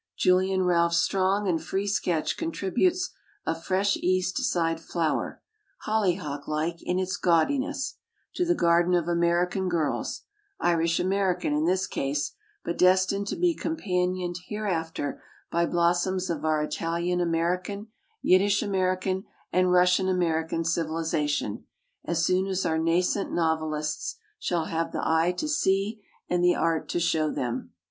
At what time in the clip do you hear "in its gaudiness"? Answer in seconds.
6.81-7.97